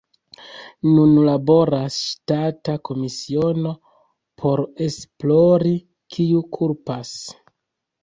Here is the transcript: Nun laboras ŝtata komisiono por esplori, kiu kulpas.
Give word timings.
Nun 0.93 1.11
laboras 1.27 1.97
ŝtata 2.05 2.75
komisiono 2.91 3.75
por 4.43 4.67
esplori, 4.89 5.79
kiu 6.17 6.47
kulpas. 6.61 7.19